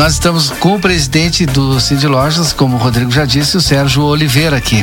Nós 0.00 0.14
estamos 0.14 0.48
com 0.48 0.76
o 0.76 0.80
presidente 0.80 1.44
do 1.44 1.78
Cid 1.78 2.06
Lojas, 2.06 2.54
como 2.54 2.76
o 2.76 2.78
Rodrigo 2.78 3.10
já 3.10 3.26
disse, 3.26 3.58
o 3.58 3.60
Sérgio 3.60 4.02
Oliveira 4.02 4.56
aqui. 4.56 4.82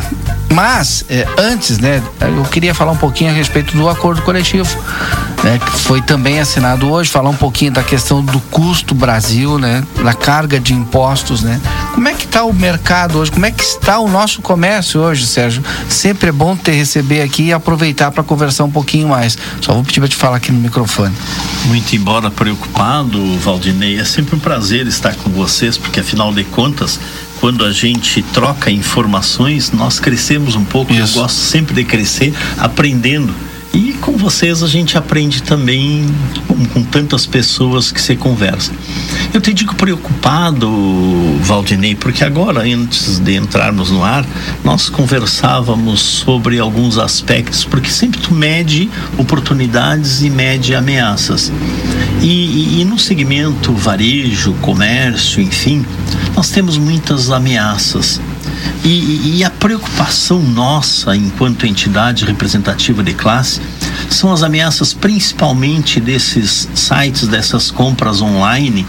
Mas, 0.54 1.04
é, 1.10 1.28
antes, 1.40 1.80
né, 1.80 2.04
eu 2.22 2.44
queria 2.44 2.72
falar 2.72 2.92
um 2.92 2.98
pouquinho 2.98 3.32
a 3.32 3.34
respeito 3.34 3.76
do 3.76 3.90
acordo 3.90 4.22
coletivo, 4.22 4.70
né, 5.48 5.60
que 5.60 5.72
foi 5.80 6.02
também 6.02 6.42
assinado 6.42 6.92
hoje, 6.92 7.10
falar 7.10 7.30
um 7.30 7.36
pouquinho 7.36 7.72
da 7.72 7.82
questão 7.82 8.22
do 8.22 8.38
custo 8.52 8.94
Brasil, 8.94 9.58
né, 9.58 9.82
da 10.04 10.14
carga 10.14 10.60
de 10.60 10.74
impostos, 10.74 11.42
né. 11.42 11.62
Como 11.94 12.06
é 12.06 12.14
que 12.14 12.26
está 12.26 12.44
o 12.44 12.54
mercado 12.54 13.18
hoje? 13.18 13.32
Como 13.32 13.46
é 13.46 13.52
que 13.52 13.64
está 13.64 13.98
o 14.00 14.10
nosso 14.10 14.42
comércio 14.42 15.00
hoje, 15.00 15.26
Sérgio? 15.26 15.64
Sempre 15.88 16.30
é 16.30 16.32
bom 16.34 16.56
te 16.56 16.72
receber 16.72 17.22
aqui 17.22 17.44
e 17.44 17.54
aproveitar 17.54 18.12
para 18.12 18.24
conversar 18.24 18.66
um 18.66 18.70
pouquinho 18.70 19.08
mais. 19.08 19.38
Só 19.62 19.74
vou 19.74 19.86
pedir 19.86 20.02
para 20.02 20.10
te 20.10 20.18
falar 20.18 20.36
aqui 20.36 20.52
no 20.52 20.60
microfone. 20.60 21.16
Muito 21.66 21.96
embora 21.96 22.30
preocupado, 22.30 23.38
Valdinei, 23.40 24.00
é 24.00 24.06
sempre 24.06 24.36
um 24.36 24.40
prazer 24.40 24.86
estar 24.86 25.16
com 25.16 25.30
vocês, 25.30 25.78
porque 25.78 26.02
afinal 26.02 26.34
de 26.34 26.44
contas, 26.44 27.00
quando 27.40 27.64
a 27.64 27.72
gente 27.72 28.22
troca 28.22 28.70
informações, 28.70 29.72
nós 29.72 29.98
crescemos 29.98 30.56
um 30.56 30.66
pouco. 30.66 30.92
Isso. 30.92 31.18
Eu 31.18 31.22
gosto 31.22 31.38
sempre 31.38 31.74
de 31.74 31.86
crescer 31.86 32.34
aprendendo. 32.58 33.34
E 33.78 33.94
com 33.94 34.14
vocês 34.14 34.64
a 34.64 34.68
gente 34.68 34.98
aprende 34.98 35.44
também 35.44 36.04
com, 36.48 36.66
com, 36.66 36.84
tantas 36.84 37.28
pessoas 37.28 37.92
que 37.92 38.02
você 38.02 38.16
conversa. 38.16 38.72
Eu 39.32 39.40
te 39.40 39.54
digo 39.54 39.76
preocupado, 39.76 40.68
Valdinei, 41.44 41.94
porque 41.94 42.24
agora, 42.24 42.62
antes 42.62 43.20
de 43.20 43.36
entrarmos 43.36 43.92
no 43.92 44.04
ar, 44.04 44.26
nós 44.64 44.90
conversávamos 44.90 46.02
sobre 46.02 46.58
alguns 46.58 46.98
aspectos, 46.98 47.66
porque 47.66 47.92
sempre 47.92 48.20
tu 48.20 48.34
mede 48.34 48.90
oportunidades 49.16 50.24
e 50.24 50.30
mede 50.32 50.74
ameaças. 50.74 51.52
E, 52.24 52.26
e, 52.26 52.82
e 52.82 52.84
no 52.86 52.98
segmento 52.98 53.74
varejo, 53.74 54.54
comércio, 54.54 55.40
enfim, 55.40 55.86
nós 56.36 56.50
temos 56.50 56.80
muitas 56.80 57.30
ameaças. 57.30 58.20
E, 58.84 59.38
e, 59.38 59.44
a 59.44 59.50
preocupação 59.50 60.42
nossa, 60.42 61.16
enquanto 61.16 61.66
entidade 61.66 62.26
representativa 62.26 63.04
de 63.04 63.14
classe, 63.14 63.60
são 64.10 64.32
as 64.32 64.44
ameaças 64.44 64.94
principalmente 64.94 66.00
desses 66.00 66.70
sites, 66.74 67.28
dessas 67.28 67.70
compras 67.70 68.22
online, 68.22 68.86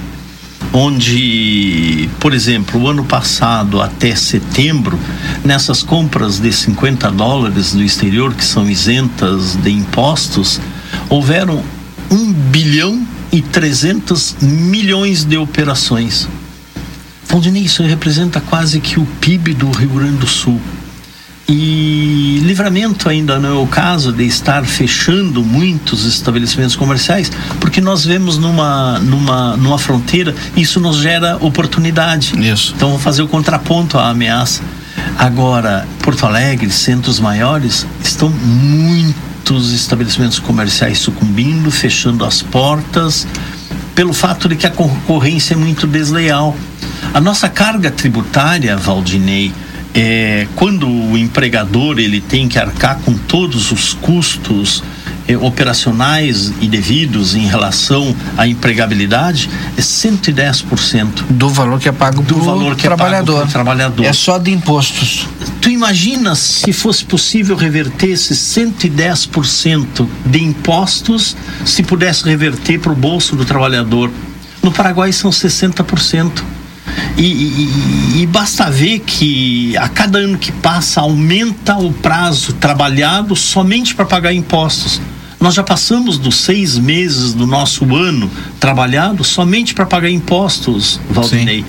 onde, 0.72 2.08
por 2.20 2.32
exemplo, 2.32 2.80
o 2.82 2.88
ano 2.88 3.04
passado 3.04 3.80
até 3.80 4.14
setembro, 4.14 4.98
nessas 5.44 5.82
compras 5.82 6.38
de 6.38 6.52
50 6.52 7.10
dólares 7.10 7.72
do 7.72 7.82
exterior, 7.82 8.34
que 8.34 8.44
são 8.44 8.68
isentas 8.68 9.56
de 9.56 9.70
impostos, 9.70 10.60
houveram 11.08 11.62
1 12.10 12.32
bilhão 12.32 13.06
e 13.32 13.42
300 13.42 14.36
milhões 14.40 15.24
de 15.24 15.36
operações. 15.36 16.28
Valdinei, 17.28 17.62
isso 17.62 17.82
representa 17.82 18.40
quase 18.40 18.80
que 18.80 18.98
o 18.98 19.06
PIB 19.20 19.54
do 19.54 19.70
Rio 19.70 19.90
Grande 19.90 20.16
do 20.16 20.26
Sul. 20.26 20.60
E 21.50 22.40
livramento 22.42 23.08
ainda 23.08 23.38
não 23.38 23.48
é 23.48 23.62
o 23.62 23.66
caso 23.66 24.12
de 24.12 24.24
estar 24.24 24.66
fechando 24.66 25.42
muitos 25.42 26.04
estabelecimentos 26.04 26.76
comerciais, 26.76 27.32
porque 27.58 27.80
nós 27.80 28.04
vemos 28.04 28.36
numa, 28.36 28.98
numa, 28.98 29.56
numa 29.56 29.78
fronteira, 29.78 30.34
isso 30.56 30.78
nos 30.78 30.98
gera 30.98 31.38
oportunidade. 31.40 32.32
Isso. 32.38 32.74
Então, 32.76 32.90
vou 32.90 32.98
fazer 32.98 33.22
o 33.22 33.28
contraponto 33.28 33.96
à 33.96 34.10
ameaça. 34.10 34.62
Agora, 35.16 35.86
Porto 36.02 36.26
Alegre, 36.26 36.70
centros 36.70 37.18
maiores, 37.18 37.86
estão 38.02 38.28
muitos 38.28 39.72
estabelecimentos 39.72 40.38
comerciais 40.38 40.98
sucumbindo, 40.98 41.70
fechando 41.70 42.26
as 42.26 42.42
portas, 42.42 43.26
pelo 43.94 44.12
fato 44.12 44.48
de 44.48 44.56
que 44.56 44.66
a 44.66 44.70
concorrência 44.70 45.54
é 45.54 45.56
muito 45.56 45.86
desleal. 45.86 46.54
A 47.14 47.20
nossa 47.20 47.48
carga 47.48 47.90
tributária, 47.90 48.76
Valdinei, 48.76 49.52
é, 49.94 50.46
quando 50.54 50.88
o 50.88 51.16
empregador 51.16 51.98
ele 51.98 52.20
tem 52.20 52.48
que 52.48 52.58
arcar 52.58 52.98
com 53.04 53.14
todos 53.14 53.72
os 53.72 53.94
custos 53.94 54.82
eh, 55.26 55.36
operacionais 55.36 56.52
e 56.60 56.66
devidos 56.66 57.34
em 57.34 57.46
relação 57.46 58.14
à 58.36 58.46
empregabilidade 58.46 59.50
é 59.76 59.80
110% 59.80 61.24
do 61.30 61.48
valor 61.50 61.78
que 61.78 61.88
é 61.88 61.92
pago 61.92 62.22
do 62.22 62.40
valor 62.40 62.76
que 62.76 62.82
trabalhador. 62.82 63.36
É 63.36 63.40
pago 63.40 63.52
trabalhador. 63.52 64.04
É 64.04 64.12
só 64.12 64.38
de 64.38 64.50
impostos. 64.50 65.26
Tu 65.60 65.70
imagina 65.70 66.34
se 66.34 66.72
fosse 66.72 67.04
possível 67.04 67.56
reverter 67.56 68.10
esses 68.10 68.38
110% 68.38 70.06
de 70.24 70.42
impostos 70.42 71.36
se 71.64 71.82
pudesse 71.82 72.24
reverter 72.24 72.78
para 72.78 72.92
o 72.92 72.96
bolso 72.96 73.36
do 73.36 73.44
trabalhador. 73.44 74.10
No 74.62 74.72
Paraguai 74.72 75.12
são 75.12 75.30
60%. 75.30 76.42
E, 77.16 77.22
e, 77.22 78.22
e, 78.22 78.26
basta 78.26 78.70
ver 78.70 79.00
que 79.00 79.76
a 79.76 79.88
cada 79.88 80.18
ano 80.18 80.38
que 80.38 80.52
passa 80.52 81.00
aumenta 81.00 81.76
o 81.76 81.92
prazo 81.92 82.52
trabalhado 82.54 83.34
somente 83.34 83.94
para 83.94 84.04
pagar 84.04 84.32
impostos. 84.32 85.00
Nós 85.40 85.54
já 85.54 85.62
passamos 85.62 86.18
dos 86.18 86.36
seis 86.36 86.76
meses 86.78 87.32
do 87.32 87.46
nosso 87.46 87.94
ano 87.94 88.30
trabalhado 88.58 89.22
somente 89.24 89.74
para 89.74 89.86
pagar 89.86 90.10
impostos, 90.10 91.00
Valdinei. 91.10 91.64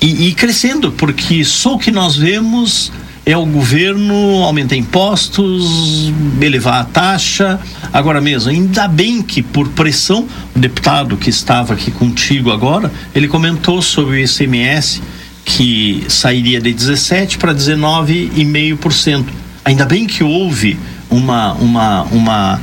E, 0.00 0.28
e, 0.28 0.34
crescendo, 0.34 0.90
porque 0.92 1.44
só 1.44 1.74
o 1.74 1.78
que 1.78 1.90
nós 1.90 2.16
vemos 2.16 2.90
é 3.24 3.36
o 3.36 3.46
governo 3.46 4.42
aumentar 4.42 4.76
impostos, 4.76 6.12
elevar 6.40 6.80
a 6.80 6.84
taxa. 6.84 7.60
Agora 7.92 8.20
mesmo, 8.20 8.50
ainda 8.50 8.88
bem 8.88 9.22
que 9.22 9.42
por 9.42 9.68
pressão, 9.68 10.26
o 10.54 10.58
deputado 10.58 11.16
que 11.16 11.30
estava 11.30 11.74
aqui 11.74 11.90
contigo 11.90 12.50
agora, 12.50 12.92
ele 13.14 13.28
comentou 13.28 13.80
sobre 13.80 14.16
o 14.16 14.18
ICMS 14.18 15.00
que 15.44 16.04
sairia 16.08 16.60
de 16.60 16.72
17 16.72 17.38
para 17.38 17.54
19,5%. 17.54 19.24
Ainda 19.64 19.84
bem 19.84 20.06
que 20.06 20.24
houve 20.24 20.76
uma 21.08 21.52
uma 21.54 22.02
uma 22.04 22.60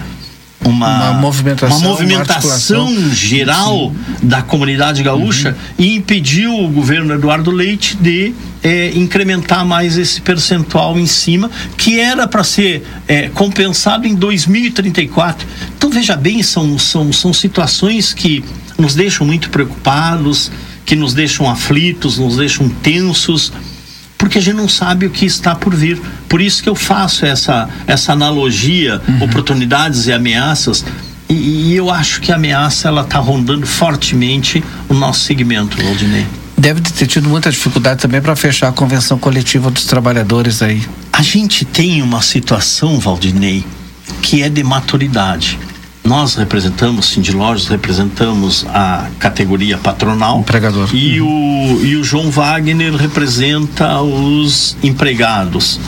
uma, 0.69 1.11
uma 1.11 1.13
movimentação, 1.21 1.77
uma 1.77 1.89
movimentação 1.89 3.11
geral 3.11 3.91
Sim. 4.19 4.27
da 4.27 4.41
comunidade 4.41 5.03
gaúcha 5.03 5.49
uhum. 5.49 5.85
e 5.85 5.95
impediu 5.95 6.53
o 6.57 6.67
governo 6.69 7.13
Eduardo 7.13 7.51
Leite 7.51 7.95
de 7.97 8.33
é, 8.63 8.91
incrementar 8.95 9.65
mais 9.65 9.97
esse 9.97 10.21
percentual 10.21 10.99
em 10.99 11.05
cima, 11.05 11.49
que 11.77 11.99
era 11.99 12.27
para 12.27 12.43
ser 12.43 12.85
é, 13.07 13.29
compensado 13.29 14.07
em 14.07 14.15
2034. 14.15 15.47
Então, 15.77 15.89
veja 15.89 16.15
bem, 16.15 16.43
são, 16.43 16.77
são, 16.77 17.11
são 17.11 17.33
situações 17.33 18.13
que 18.13 18.43
nos 18.77 18.95
deixam 18.95 19.25
muito 19.25 19.49
preocupados, 19.49 20.51
que 20.85 20.95
nos 20.95 21.13
deixam 21.13 21.49
aflitos, 21.49 22.17
nos 22.17 22.37
deixam 22.37 22.67
tensos 22.67 23.51
porque 24.19 24.37
a 24.37 24.41
gente 24.41 24.57
não 24.57 24.67
sabe 24.67 25.05
o 25.05 25.09
que 25.09 25.25
está 25.25 25.55
por 25.55 25.73
vir. 25.73 25.99
Por 26.27 26.41
isso 26.41 26.61
que 26.61 26.67
eu 26.67 26.75
faço 26.75 27.25
essa, 27.25 27.69
essa 27.87 28.11
analogia, 28.11 29.01
uhum. 29.07 29.23
oportunidades 29.23 30.07
e 30.07 30.11
ameaças. 30.11 30.85
E, 31.29 31.33
e, 31.33 31.75
eu 31.75 31.89
acho 31.89 32.19
que 32.19 32.31
a 32.31 32.35
ameaça 32.35 32.89
ela 32.89 33.01
está 33.01 33.17
rondando 33.17 33.65
fortemente 33.65 34.61
o 34.89 34.93
nosso 34.93 35.21
segmento, 35.21 35.81
Valdinei. 35.81 36.27
Deve 36.57 36.81
ter 36.81 37.07
tido 37.07 37.29
muita 37.29 37.49
dificuldade 37.49 38.01
também 38.01 38.21
para 38.21 38.35
fechar 38.35 38.67
a 38.67 38.71
convenção 38.73 39.17
coletiva 39.17 39.71
dos 39.71 39.85
trabalhadores 39.85 40.61
aí. 40.61 40.85
A 41.13 41.21
gente 41.21 41.63
tem 41.63 42.01
uma 42.01 42.21
situação, 42.21 42.99
Valdinei, 42.99 43.65
que 44.21 44.43
é 44.43 44.49
de 44.49 44.63
maturidade. 44.63 45.57
Nós 46.09 46.33
representamos, 46.33 47.05
Cindy 47.05 47.31
Lojas, 47.31 47.67
representamos 47.67 48.65
a 48.69 49.11
categoria 49.19 49.77
patronal. 49.77 50.39
Empregador. 50.39 50.89
E, 50.91 51.21
o, 51.21 51.85
e 51.85 51.95
o 51.97 52.03
João 52.03 52.31
Wagner 52.31 52.95
representa 52.95 54.01
os 54.01 54.75
empregados. 54.81 55.79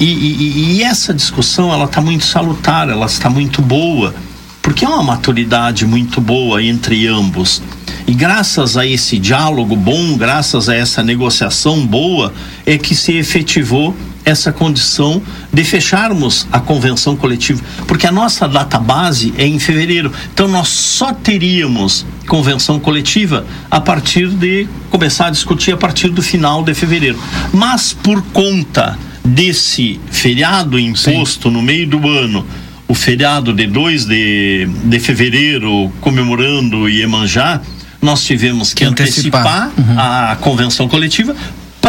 E, 0.00 0.06
e, 0.06 0.74
e 0.74 0.82
essa 0.82 1.14
discussão, 1.14 1.72
ela 1.72 1.84
está 1.84 2.00
muito 2.00 2.24
salutar, 2.24 2.88
ela 2.88 3.06
está 3.06 3.30
muito 3.30 3.62
boa, 3.62 4.12
porque 4.60 4.84
é 4.84 4.88
uma 4.88 5.04
maturidade 5.04 5.86
muito 5.86 6.20
boa 6.20 6.60
entre 6.60 7.06
ambos. 7.06 7.62
E 8.08 8.12
graças 8.12 8.76
a 8.76 8.84
esse 8.84 9.20
diálogo 9.20 9.76
bom, 9.76 10.16
graças 10.16 10.68
a 10.68 10.74
essa 10.74 11.00
negociação 11.00 11.86
boa, 11.86 12.34
é 12.66 12.76
que 12.76 12.92
se 12.92 13.12
efetivou 13.12 13.94
essa 14.24 14.52
condição 14.52 15.22
de 15.52 15.64
fecharmos 15.64 16.46
a 16.50 16.58
convenção 16.58 17.16
coletiva, 17.16 17.62
porque 17.86 18.06
a 18.06 18.12
nossa 18.12 18.48
data 18.48 18.78
base 18.78 19.34
é 19.36 19.46
em 19.46 19.58
fevereiro. 19.58 20.12
Então 20.32 20.48
nós 20.48 20.68
só 20.68 21.12
teríamos 21.12 22.06
convenção 22.26 22.80
coletiva 22.80 23.44
a 23.70 23.80
partir 23.80 24.28
de 24.28 24.66
começar 24.90 25.26
a 25.26 25.30
discutir 25.30 25.72
a 25.72 25.76
partir 25.76 26.08
do 26.08 26.22
final 26.22 26.62
de 26.62 26.72
fevereiro. 26.74 27.18
Mas 27.52 27.92
por 27.92 28.22
conta 28.32 28.98
desse 29.24 30.00
feriado 30.10 30.78
imposto 30.78 31.48
Sim. 31.48 31.54
no 31.54 31.62
meio 31.62 31.86
do 31.86 32.08
ano, 32.08 32.46
o 32.88 32.94
feriado 32.94 33.52
de 33.52 33.66
2 33.66 34.06
de, 34.06 34.68
de 34.84 34.98
fevereiro 35.00 35.90
comemorando 36.00 36.88
Iemanjá, 36.88 37.60
nós 38.00 38.24
tivemos 38.24 38.74
que, 38.74 38.84
que 38.84 38.84
antecipar, 38.84 39.68
antecipar 39.68 39.72
uhum. 39.78 39.98
a 39.98 40.36
convenção 40.36 40.88
coletiva 40.88 41.34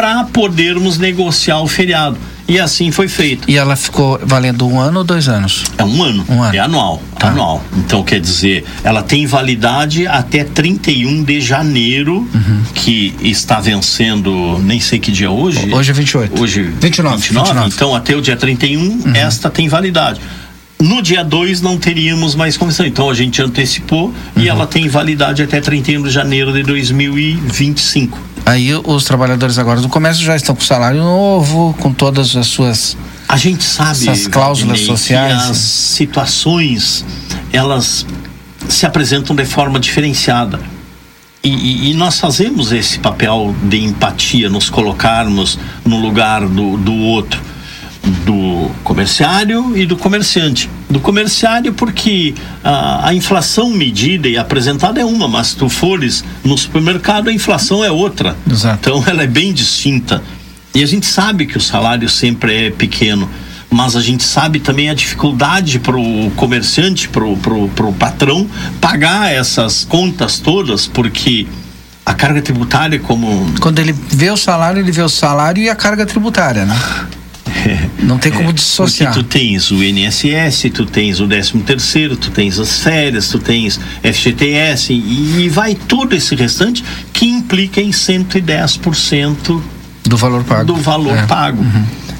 para 0.05 0.23
podermos 0.25 0.99
negociar 0.99 1.61
o 1.61 1.67
feriado. 1.67 2.15
E 2.47 2.59
assim 2.59 2.91
foi 2.91 3.07
feito. 3.07 3.49
E 3.49 3.57
ela 3.57 3.75
ficou 3.75 4.19
valendo 4.23 4.67
um 4.67 4.79
ano 4.79 4.99
ou 4.99 5.03
dois 5.03 5.27
anos? 5.27 5.63
É 5.79 5.83
um 5.83 6.03
ano. 6.03 6.23
Um 6.29 6.43
ano. 6.43 6.55
É 6.55 6.59
anual. 6.59 7.01
Tá. 7.17 7.29
Anual. 7.29 7.63
Então, 7.75 8.03
quer 8.03 8.19
dizer, 8.19 8.63
ela 8.83 9.01
tem 9.01 9.25
validade 9.25 10.05
até 10.05 10.43
31 10.43 11.23
de 11.23 11.41
janeiro, 11.41 12.17
Uhum. 12.31 12.61
que 12.75 13.15
está 13.19 13.59
vencendo, 13.59 14.59
nem 14.59 14.79
sei 14.79 14.99
que 14.99 15.11
dia 15.11 15.31
hoje. 15.31 15.73
Hoje 15.73 15.89
é 15.89 15.93
28. 15.95 16.39
Hoje 16.39 16.61
29, 16.61 17.15
29, 17.17 17.47
29. 17.47 17.71
Então, 17.75 17.95
até 17.95 18.15
o 18.15 18.21
dia 18.21 18.37
31, 18.37 18.81
Uhum. 18.81 19.01
esta 19.15 19.49
tem 19.49 19.67
validade. 19.67 20.21
No 20.87 21.01
dia 21.01 21.23
2 21.23 21.61
não 21.61 21.77
teríamos 21.77 22.35
mais 22.35 22.55
comissão. 22.57 22.85
Então 22.85 23.09
a 23.09 23.13
gente 23.13 23.41
antecipou 23.41 24.07
Uhum. 24.35 24.43
e 24.43 24.47
ela 24.47 24.67
tem 24.67 24.87
validade 24.87 25.41
até 25.41 25.59
31 25.59 26.03
de 26.03 26.09
janeiro 26.11 26.53
de 26.53 26.61
2025. 26.63 28.17
Aí 28.45 28.69
os 28.75 29.03
trabalhadores 29.03 29.57
agora 29.57 29.81
do 29.81 29.89
comércio 29.89 30.23
já 30.23 30.35
estão 30.35 30.53
com 30.55 30.61
salário 30.61 30.99
novo, 30.99 31.75
com 31.79 31.91
todas 31.91 32.35
as 32.35 32.45
suas. 32.47 32.95
A 33.27 33.37
gente 33.37 33.63
sabe 33.63 34.07
Essas 34.07 34.27
cláusulas 34.27 34.81
sociais, 34.81 35.43
que 35.45 35.49
as 35.51 35.57
situações 35.57 37.03
elas 37.51 38.05
se 38.69 38.85
apresentam 38.85 39.35
de 39.35 39.45
forma 39.45 39.79
diferenciada. 39.79 40.59
E, 41.43 41.49
e- 41.49 41.91
e 41.91 41.93
nós 41.95 42.19
fazemos 42.19 42.71
esse 42.71 42.99
papel 42.99 43.55
de 43.63 43.83
empatia, 43.83 44.49
nos 44.49 44.69
colocarmos 44.69 45.57
no 45.83 45.99
lugar 45.99 46.41
do, 46.47 46.77
do 46.77 46.93
outro, 46.93 47.41
do 48.25 48.69
comerciário 48.83 49.75
e 49.75 49.85
do 49.85 49.95
comerciante. 49.95 50.69
Do 50.89 50.99
comerciário, 50.99 51.73
porque 51.73 52.33
a, 52.63 53.09
a 53.09 53.13
inflação 53.13 53.69
medida 53.69 54.27
e 54.27 54.37
apresentada 54.37 54.99
é 55.01 55.05
uma, 55.05 55.27
mas 55.27 55.47
se 55.47 55.57
tu 55.57 55.69
fores 55.69 56.23
no 56.43 56.57
supermercado, 56.57 57.29
a 57.29 57.33
inflação 57.33 57.83
é 57.83 57.91
outra. 57.91 58.35
Exato. 58.49 58.89
Então 58.89 59.03
ela 59.07 59.23
é 59.23 59.27
bem 59.27 59.53
distinta. 59.53 60.21
E 60.73 60.83
a 60.83 60.85
gente 60.87 61.05
sabe 61.05 61.45
que 61.45 61.57
o 61.57 61.61
salário 61.61 62.09
sempre 62.09 62.67
é 62.67 62.69
pequeno, 62.69 63.29
mas 63.69 63.95
a 63.95 64.01
gente 64.01 64.23
sabe 64.23 64.59
também 64.59 64.89
a 64.89 64.93
dificuldade 64.93 65.79
para 65.79 65.97
o 65.97 66.31
comerciante, 66.35 67.07
para 67.09 67.23
o 67.23 67.95
patrão, 67.97 68.47
pagar 68.79 69.33
essas 69.33 69.85
contas 69.85 70.37
todas, 70.39 70.85
porque 70.85 71.47
a 72.05 72.13
carga 72.13 72.41
tributária, 72.41 72.99
como 72.99 73.51
Quando 73.59 73.79
ele 73.79 73.93
vê 73.93 74.29
o 74.29 74.37
salário, 74.37 74.79
ele 74.79 74.91
vê 74.91 75.01
o 75.01 75.09
salário 75.09 75.63
e 75.63 75.69
a 75.69 75.75
carga 75.75 76.05
tributária, 76.05 76.65
né? 76.65 76.75
Não 77.99 78.17
tem 78.17 78.31
como 78.31 78.51
dissociar. 78.53 79.13
Porque 79.13 79.23
tu 79.23 79.29
tens 79.29 79.71
o 79.71 79.83
INSS, 79.83 80.69
tu 80.73 80.85
tens 80.85 81.19
o 81.19 81.27
13 81.27 81.57
terceiro, 81.59 82.15
tu 82.17 82.29
tens 82.31 82.59
as 82.59 82.79
férias, 82.79 83.29
tu 83.29 83.39
tens 83.39 83.79
FGTS 84.03 84.93
e, 84.93 85.43
e 85.45 85.49
vai 85.49 85.75
todo 85.75 86.13
esse 86.13 86.35
restante 86.35 86.83
que 87.13 87.25
implica 87.25 87.81
em 87.81 87.91
110% 87.91 89.61
Do 90.03 90.17
valor 90.17 90.43
pago. 90.43 90.65
do 90.65 90.75
valor 90.75 91.17
É. 91.17 91.25
pago. 91.25 91.65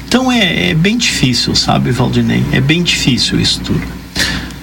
Então 0.08 0.30
é, 0.30 0.70
é 0.70 0.74
bem 0.74 0.96
difícil, 0.96 1.54
sabe, 1.54 1.90
Valdinei? 1.90 2.42
É 2.52 2.60
bem 2.60 2.82
difícil 2.82 3.40
isso 3.40 3.60
tudo. 3.60 3.82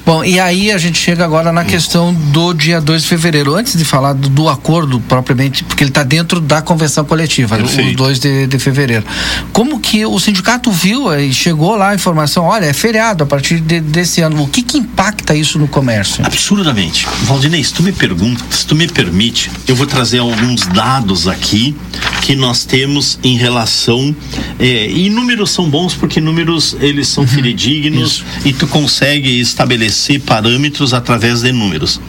Bom, 0.06 0.22
e 0.22 0.38
aí 0.38 0.70
a 0.70 0.78
gente 0.78 1.00
chega 1.00 1.24
agora 1.24 1.54
na 1.54 1.64
questão 1.64 2.14
do 2.14 2.54
dia 2.54 2.82
2 2.82 3.04
de 3.04 3.08
fevereiro. 3.08 3.56
Antes 3.56 3.78
de 3.78 3.86
falar 3.86 4.12
do, 4.12 4.28
do 4.28 4.50
acordo 4.50 5.00
propriamente, 5.00 5.64
porque 5.64 5.82
ele 5.82 5.92
está 5.92 6.04
dentro 6.04 6.42
da 6.42 6.62
convenção 6.62 7.06
coletiva, 7.06 7.56
o 7.56 7.60
Perfeito. 7.60 7.96
2 7.96 8.20
de, 8.20 8.48
de 8.48 8.60
fevereiro. 8.60 9.06
Como 9.54 9.80
que 9.80 10.06
o 10.06 10.20
sindicato 10.20 10.70
viu 10.74 11.14
e 11.18 11.34
chegou 11.34 11.78
lá 11.78 11.92
a 11.92 11.96
informação, 11.96 12.44
olha, 12.44 12.66
é 12.66 12.74
feriado 12.74 13.24
a 13.24 13.26
partir 13.26 13.62
de- 13.62 13.80
desse 13.80 14.20
ano. 14.20 14.44
O 14.44 14.48
que 14.50 14.62
que 14.62 14.78
impacta 14.78 15.34
isso 15.36 15.58
no 15.58 15.70
comércio? 15.70 16.26
Absurdamente. 16.26 17.08
Valdinei, 17.24 17.64
se 17.64 17.74
tu 17.74 17.82
me 17.82 17.94
pergunta, 17.94 18.44
se 18.50 18.66
tu 18.66 18.76
me 18.76 18.88
permite, 18.90 19.50
eu 19.70 19.76
vou 19.76 19.88
trazer 19.88 20.20
alguns 20.20 20.66
dados 20.68 21.30
aqui 21.30 21.74
que 22.22 22.36
nós 22.36 22.66
temos 22.66 23.18
em 23.24 23.38
relação 23.38 24.14
eh, 24.60 24.90
e 24.90 25.10
números 25.10 25.52
são 25.52 25.70
bons 25.70 25.94
porque 25.94 26.20
números 26.20 26.76
eles 26.82 27.08
são 27.08 27.26
fidedignos 27.26 28.16
isso. 28.16 28.26
e 28.44 28.52
tu 28.52 28.68
consegue 28.68 29.40
estabelecer 29.40 29.93
parâmetros 30.20 30.94
através 30.94 31.42
de 31.42 31.52
números. 31.52 32.00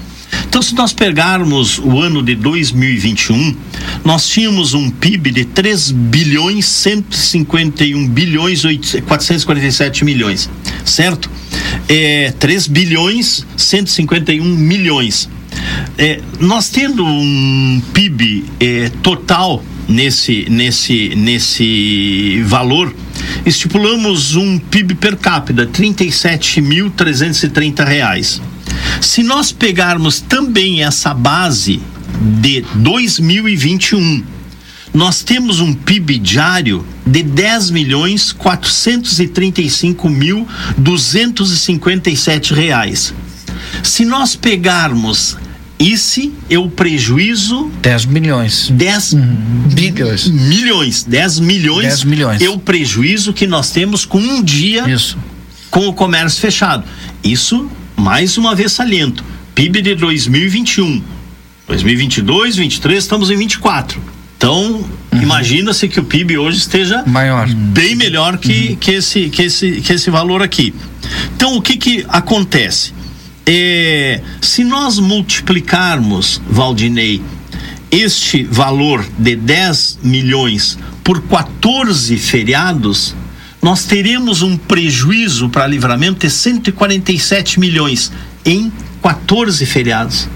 Então, 0.47 0.63
se 0.63 0.75
nós 0.75 0.93
pegarmos 0.93 1.79
o 1.79 2.01
ano 2.01 2.23
de 2.23 2.35
2021, 2.35 3.57
nós 4.05 4.29
tínhamos 4.29 4.75
um 4.75 4.91
PIB 4.91 5.31
de 5.31 5.45
3 5.45 5.91
bilhões 5.91 6.67
151 6.67 8.09
bilhões 8.09 8.65
8 8.65 9.03
447 9.03 10.05
milhões, 10.05 10.51
certo? 10.85 11.31
É, 11.89 12.33
3 12.39 12.67
bilhões 12.69 13.47
151 13.57 14.45
milhões. 14.45 15.29
É, 15.97 16.21
nós 16.41 16.69
tendo 16.69 17.05
um 17.05 17.83
PIB 17.93 18.45
é, 18.61 18.91
total 19.03 19.63
nesse, 19.89 20.47
nesse, 20.49 21.15
nesse 21.15 22.43
valor, 22.45 22.95
estipulamos 23.45 24.37
um 24.37 24.59
PIB 24.59 24.95
per 24.95 25.17
capita, 25.17 25.67
37.330 25.67 27.85
reais. 27.85 28.41
Se 29.01 29.23
nós 29.23 29.53
pegarmos 29.53 30.21
também 30.21 30.83
essa 30.83 31.15
base 31.15 31.81
de 32.41 32.65
2021, 32.75 34.25
nós 34.93 35.23
temos 35.23 35.61
um 35.61 35.73
PIB 35.75 36.19
diário 36.19 36.85
de 37.05 37.23
10 37.23 37.71
milhões 37.71 38.33
435 38.33 40.09
mil 40.09 40.49
257 40.79 42.55
reais. 42.55 43.13
Se 43.83 44.05
nós 44.05 44.37
pegarmos 44.37 45.37
esse 45.79 46.33
é 46.49 46.59
o 46.59 46.69
prejuízo 46.69 47.71
10 47.83 48.05
milhões. 48.07 48.71
10 48.71 49.15
Bilhões. 49.75 50.29
milhões, 50.29 51.03
10 51.05 51.41
milhões, 51.41 51.87
10 51.87 52.05
milhões. 52.05 52.43
é 52.43 52.49
o 52.49 52.59
prejuízo 52.59 53.33
que 53.33 53.47
nós 53.47 53.71
temos 53.71 54.05
com 54.05 54.19
um 54.19 54.43
dia 54.43 54.89
Isso. 54.89 55.19
com 55.71 55.89
o 55.89 55.93
comércio 55.93 56.41
fechado. 56.41 56.85
Isso, 57.23 57.69
mais 57.97 58.39
uma 58.39 58.55
vez 58.55 58.73
saliento, 58.73 59.25
PIB 59.55 59.83
de 59.83 59.95
2021. 59.95 61.03
2022, 61.67 62.57
23, 62.57 63.03
estamos 63.03 63.31
em 63.31 63.37
24. 63.37 64.01
Então, 64.37 64.85
imagina-se 65.13 65.89
que 65.89 65.99
o 65.99 66.05
PIB 66.05 66.37
hoje 66.39 66.59
esteja 66.59 67.03
Maior. 67.07 67.49
bem 67.49 67.95
melhor 67.95 68.37
que, 68.37 68.77
que, 68.77 68.91
esse, 68.93 69.31
que, 69.31 69.43
esse, 69.43 69.81
que 69.81 69.93
esse 69.93 70.11
valor 70.11 70.43
aqui. 70.43 70.75
Então, 71.35 71.57
o 71.57 71.63
que, 71.63 71.77
que 71.77 72.05
acontece? 72.09 72.93
É, 73.47 74.23
se 74.41 74.65
nós 74.65 74.99
multiplicarmos, 74.99 76.41
Valdinei, 76.49 77.23
este 77.91 78.43
valor 78.45 79.07
de 79.19 79.37
10 79.37 79.99
milhões 80.03 80.79
por 81.03 81.23
14 81.23 82.17
feriados, 82.17 83.15
nós 83.61 83.85
teremos 83.85 84.43
um 84.43 84.57
prejuízo 84.57 85.49
para 85.49 85.67
livramento 85.67 86.27
de 86.27 86.31
147 86.31 87.61
milhões 87.61 88.11
em 88.45 88.73
14 89.03 89.65
feriados. 89.67 90.29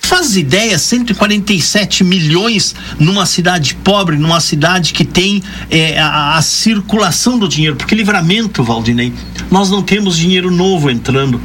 Faz 0.00 0.36
ideia, 0.36 0.78
147 0.78 2.04
milhões 2.04 2.74
numa 2.98 3.26
cidade 3.26 3.74
pobre, 3.76 4.16
numa 4.16 4.38
cidade 4.38 4.92
que 4.92 5.04
tem 5.04 5.42
é, 5.70 5.98
a, 5.98 6.36
a 6.36 6.42
circulação 6.42 7.38
do 7.38 7.48
dinheiro. 7.48 7.74
Porque 7.74 7.94
livramento, 7.94 8.62
Valdinei, 8.62 9.12
nós 9.50 9.70
não 9.70 9.82
temos 9.82 10.16
dinheiro 10.16 10.50
novo 10.50 10.90
entrando. 10.90 11.40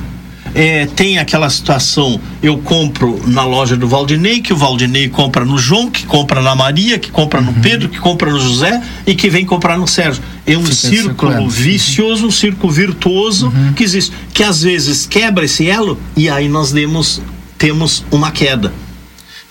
É, 0.53 0.85
tem 0.87 1.17
aquela 1.17 1.49
situação, 1.49 2.19
eu 2.41 2.57
compro 2.57 3.21
na 3.27 3.43
loja 3.45 3.77
do 3.77 3.87
Valdinei, 3.87 4.41
que 4.41 4.51
o 4.51 4.55
Valdinei 4.55 5.07
compra 5.09 5.45
no 5.45 5.57
João, 5.57 5.89
que 5.89 6.05
compra 6.05 6.41
na 6.41 6.55
Maria, 6.55 6.97
que 6.97 7.11
compra 7.11 7.41
no 7.41 7.53
Pedro, 7.53 7.89
que 7.89 7.99
compra 7.99 8.31
no 8.31 8.39
José 8.39 8.81
e 9.05 9.13
que 9.15 9.29
vem 9.29 9.45
comprar 9.45 9.77
no 9.77 9.87
Sérgio. 9.87 10.23
É 10.45 10.57
um 10.57 10.63
Fica 10.63 10.75
círculo 10.75 11.31
circulando. 11.31 11.49
vicioso, 11.49 12.27
um 12.27 12.31
círculo 12.31 12.71
virtuoso 12.73 13.53
que 13.75 13.83
existe, 13.83 14.13
que 14.33 14.43
às 14.43 14.61
vezes 14.61 15.05
quebra 15.05 15.45
esse 15.45 15.69
elo 15.69 15.99
e 16.15 16.29
aí 16.29 16.47
nós 16.49 16.71
demos, 16.71 17.21
temos 17.57 18.03
uma 18.11 18.31
queda. 18.31 18.73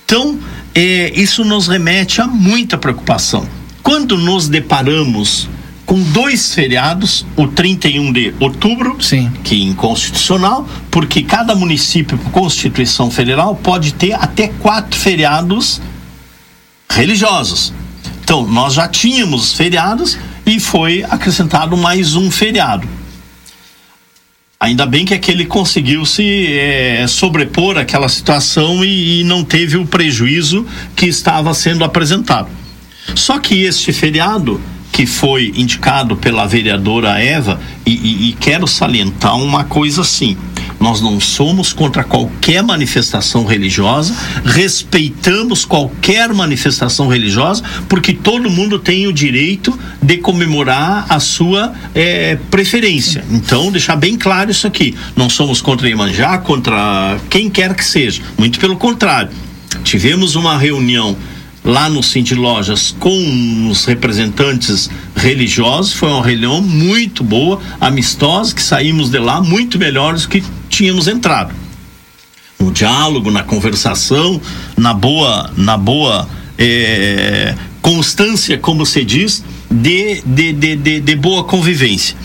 Então, 0.05 0.39
é, 0.75 1.13
isso 1.15 1.45
nos 1.45 1.69
remete 1.69 2.21
a 2.21 2.27
muita 2.27 2.79
preocupação. 2.79 3.47
Quando 3.83 4.17
nos 4.17 4.49
deparamos 4.49 5.49
com 5.89 6.03
dois 6.03 6.55
feriados, 6.55 7.25
o 7.35 7.49
31 7.49 8.13
de 8.13 8.35
outubro, 8.39 9.03
Sim. 9.03 9.33
que 9.43 9.55
é 9.55 9.65
inconstitucional, 9.65 10.69
porque 10.91 11.23
cada 11.23 11.55
município, 11.55 12.19
por 12.19 12.31
Constituição 12.31 13.11
Federal, 13.11 13.57
pode 13.57 13.95
ter 13.95 14.13
até 14.13 14.49
quatro 14.49 15.01
feriados 15.01 15.81
religiosos. 16.91 17.73
Então, 18.23 18.47
nós 18.47 18.75
já 18.75 18.87
tínhamos 18.87 19.55
feriados 19.55 20.19
e 20.45 20.61
foi 20.61 21.05
acrescentado 21.09 21.75
mais 21.75 22.15
um 22.15 22.31
feriado. 22.31 22.87
Ainda 24.61 24.85
bem 24.85 25.07
que 25.07 25.15
aquele 25.15 25.47
conseguiu 25.47 26.05
se 26.05 26.49
eh, 26.49 27.07
sobrepor 27.09 27.79
àquela 27.79 28.11
situação 28.11 28.85
e, 28.85 29.21
e 29.21 29.25
não 29.25 29.43
teve 29.43 29.79
o 29.79 29.87
prejuízo 29.87 30.67
que 30.95 31.07
estava 31.07 31.55
sendo 31.55 31.83
apresentado. 31.83 32.51
Só 33.15 33.39
que 33.39 33.63
este 33.63 33.91
feriado, 33.91 34.61
que 34.99 35.07
foi 35.07 35.53
indicado 35.55 36.17
pela 36.17 36.45
vereadora 36.45 37.21
Eva, 37.23 37.61
e, 37.87 37.93
e- 37.93 38.29
e 38.31 38.33
quero 38.33 38.67
salientar 38.67 39.37
uma 39.37 39.63
coisa 39.63 40.01
assim: 40.01 40.37
Nós 40.81 41.01
não 41.01 41.21
somos 41.21 41.73
contra 41.73 42.03
qualquer 42.03 42.65
manifestação 42.65 43.45
religiosa, 43.47 44.13
respeitamos 44.45 45.65
qualquer 45.65 46.35
manifestação 46.35 47.07
religiosa, 47.07 47.63
porque 47.89 48.13
todo 48.13 48.51
mundo 48.51 48.77
tem 48.77 49.07
o 49.07 49.13
direito 49.13 49.79
de 50.03 50.17
comemorar 50.17 51.07
a 51.09 51.21
sua 51.21 51.73
é, 51.95 52.37
preferência. 52.51 53.25
Então, 53.31 53.71
deixar 53.71 53.95
bem 53.95 54.17
claro 54.19 54.51
isso 54.51 54.67
aqui. 54.67 54.97
Não 55.15 55.31
somos 55.31 55.61
contra 55.63 55.89
Iemanjá, 55.89 56.39
contra 56.39 57.19
quem 57.31 57.49
quer 57.49 57.73
que 57.77 57.85
seja. 57.85 58.21
Muito 58.37 58.59
pelo 58.59 58.77
contrário. 58.77 59.31
Tivemos 59.85 60.35
uma 60.35 60.59
reunião 60.59 61.17
lá 61.69 61.91
no 61.91 62.03
Cindy 62.03 62.35
Lojas 62.35 62.97
com 62.99 63.69
os 63.71 63.85
representantes 63.85 64.89
religiosos. 65.15 65.93
Foi 65.93 66.09
uma 66.09 66.25
reunião 66.25 66.63
muito 66.63 67.23
boa, 67.23 67.61
amistosa, 67.79 68.55
que 68.55 68.63
saímos 68.63 69.11
de 69.11 69.19
lá 69.19 69.43
muito 69.43 69.79
melhores 69.79 70.23
do 70.23 70.31
que 70.31 70.43
tínhamos 70.71 71.07
entrado. 71.07 71.55
No 72.59 72.73
diálogo, 72.73 73.31
na 73.31 73.43
conversação, 73.43 74.41
na 74.77 74.95
boa, 74.95 75.51
na 75.57 75.77
boa 75.77 76.27
é, 76.57 77.55
constância, 77.83 78.57
como 78.57 78.87
se 78.87 79.05
diz, 79.05 79.45
de, 79.71 80.23
de, 80.25 80.53
de, 80.55 80.75
de, 80.77 81.01
de 81.01 81.17
boa 81.17 81.45
convivência. 81.45 82.17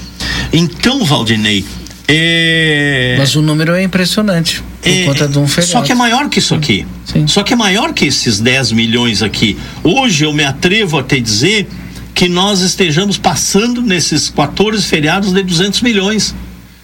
Então, 0.54 1.04
Valdinei, 1.04 1.66
é... 2.08 3.16
Mas 3.18 3.36
o 3.36 3.42
número 3.42 3.74
é 3.74 3.84
impressionante. 3.84 4.64
Por 4.84 4.90
é, 4.90 5.06
conta 5.06 5.28
de 5.28 5.40
um 5.40 5.48
feriado. 5.48 5.72
Só 5.72 5.82
que 5.82 5.92
é 5.92 5.96
maior 5.96 6.30
que 6.30 6.40
isso 6.40 6.54
aqui. 6.54 6.86
Sim. 7.06 7.26
Só 7.28 7.42
que 7.44 7.54
é 7.54 7.56
maior 7.56 7.94
que 7.94 8.06
esses 8.06 8.40
10 8.40 8.74
milhões 8.74 9.22
aqui. 9.22 9.58
Hoje 9.84 10.26
eu 10.26 10.34
me 10.34 10.44
atrevo 10.44 11.00
a 11.00 11.04
te 11.04 11.20
dizer 11.20 11.68
que 12.14 12.28
nós 12.28 12.62
estejamos 12.62 13.18
passando 13.18 13.82
nesses 13.82 14.30
14 14.30 14.86
feriados 14.86 15.32
de 15.32 15.42
200 15.42 15.82
milhões. 15.82 16.36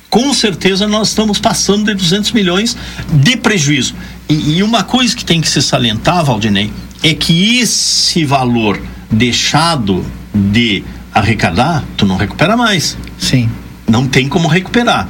Com 0.10 0.34
certeza 0.34 0.88
nós 0.88 1.10
estamos 1.10 1.40
passando 1.40 1.86
de 1.86 1.94
200 1.94 2.32
milhões 2.32 2.76
de 3.12 3.38
prejuízo. 3.38 3.94
E, 4.28 4.58
e 4.58 4.64
uma 4.64 4.84
coisa 4.84 5.16
que 5.16 5.26
tem 5.26 5.42
que 5.42 5.50
se 5.50 5.62
salientar, 5.62 6.24
Valdinei, 6.24 6.72
é 7.04 7.14
que 7.14 7.60
esse 7.60 8.26
valor 8.26 8.82
deixado 9.12 10.06
de 10.34 10.84
arrecadar, 11.14 11.84
tu 11.98 12.06
não 12.06 12.16
recupera 12.16 12.56
mais. 12.56 12.98
Sim 13.18 13.50
não 13.90 14.08
tem 14.08 14.30
como 14.30 14.48
recuperar. 14.48 15.08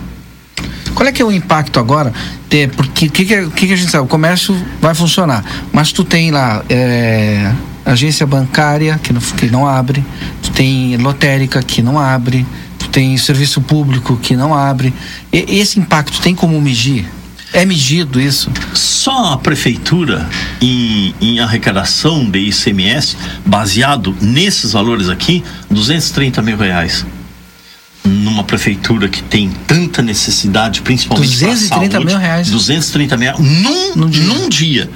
Qual 0.99 1.07
é 1.07 1.13
que 1.13 1.21
é 1.21 1.25
o 1.25 1.31
impacto 1.31 1.79
agora? 1.79 2.11
É, 2.51 2.67
porque 2.67 3.05
o 3.05 3.09
que, 3.09 3.23
que, 3.23 3.49
que, 3.51 3.67
que, 3.67 3.73
a 3.73 3.77
gente 3.77 3.89
sabe? 3.89 4.03
O 4.03 4.07
comércio 4.07 4.53
vai 4.81 4.93
funcionar, 4.93 5.45
mas 5.71 5.93
tu 5.93 6.03
tem 6.03 6.29
lá 6.29 6.61
é, 6.67 7.53
agência 7.85 8.27
bancária 8.27 8.99
que 9.01 9.13
não, 9.13 9.21
que 9.21 9.49
não 9.49 9.65
abre, 9.65 10.03
tu 10.43 10.51
tem 10.51 10.97
lotérica 10.97 11.63
que 11.63 11.81
não 11.81 11.97
abre, 11.97 12.45
tu 12.77 12.89
tem 12.89 13.17
serviço 13.17 13.61
público 13.61 14.17
que 14.17 14.35
não 14.35 14.53
abre. 14.53 14.93
E, 15.31 15.57
esse 15.57 15.79
impacto 15.79 16.19
tem 16.19 16.35
como 16.35 16.59
medir? 16.59 17.09
É 17.53 17.63
medido 17.63 18.19
isso? 18.19 18.51
Só 18.73 19.31
a 19.31 19.37
prefeitura 19.37 20.27
em, 20.59 21.15
em 21.21 21.39
arrecadação 21.39 22.29
de 22.29 22.39
ICMS, 22.39 23.15
baseado 23.45 24.13
nesses 24.19 24.73
valores 24.73 25.07
aqui, 25.07 25.45
230 25.69 26.41
mil 26.41 26.57
reais 26.57 27.05
numa 28.03 28.43
prefeitura 28.43 29.07
que 29.07 29.21
tem 29.21 29.49
tanta 29.67 30.01
necessidade, 30.01 30.81
principalmente 30.81 31.29
230 31.29 31.91
saúde, 31.91 32.05
mil 32.05 32.17
reais. 32.17 32.49
230 32.49 33.17
mil 33.17 33.33
num, 33.39 33.95
num 33.95 34.09
dia. 34.09 34.23
Num 34.23 34.49
dia. 34.49 34.89